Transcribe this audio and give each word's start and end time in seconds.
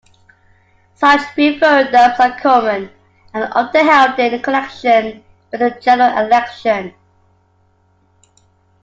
Such 0.95 1.19
referendums 1.37 2.19
are 2.19 2.39
common, 2.39 2.89
and 3.35 3.53
often 3.53 3.85
held 3.85 4.17
in 4.17 4.41
connection 4.41 5.23
with 5.51 5.61
a 5.61 5.79
general 5.79 6.17
election. 6.17 6.95